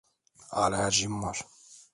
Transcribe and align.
Alerjim 0.51 1.23
var. 1.23 1.41